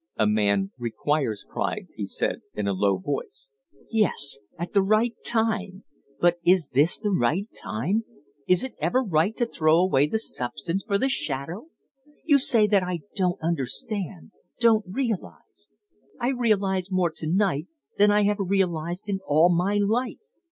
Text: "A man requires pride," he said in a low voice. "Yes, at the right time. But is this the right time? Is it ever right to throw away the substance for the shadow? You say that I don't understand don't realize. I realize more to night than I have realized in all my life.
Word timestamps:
"A 0.17 0.25
man 0.25 0.71
requires 0.79 1.45
pride," 1.47 1.85
he 1.95 2.07
said 2.07 2.41
in 2.55 2.67
a 2.67 2.73
low 2.73 2.97
voice. 2.97 3.49
"Yes, 3.91 4.39
at 4.57 4.73
the 4.73 4.81
right 4.81 5.13
time. 5.23 5.83
But 6.19 6.39
is 6.43 6.69
this 6.71 6.97
the 6.97 7.11
right 7.11 7.47
time? 7.53 8.05
Is 8.47 8.63
it 8.63 8.73
ever 8.79 9.03
right 9.03 9.37
to 9.37 9.45
throw 9.45 9.77
away 9.77 10.07
the 10.07 10.17
substance 10.17 10.83
for 10.83 10.97
the 10.97 11.07
shadow? 11.07 11.67
You 12.25 12.39
say 12.39 12.65
that 12.65 12.81
I 12.81 13.01
don't 13.15 13.39
understand 13.43 14.31
don't 14.59 14.85
realize. 14.89 15.69
I 16.19 16.29
realize 16.29 16.91
more 16.91 17.11
to 17.17 17.27
night 17.27 17.67
than 17.99 18.09
I 18.09 18.23
have 18.23 18.37
realized 18.39 19.07
in 19.07 19.19
all 19.27 19.53
my 19.53 19.75
life. 19.77 20.17